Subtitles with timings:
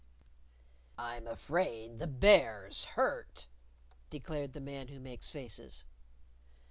[0.97, 3.45] "I'm afraid the Bear's hurt,"
[4.09, 5.83] declared the Man Who Makes Faces.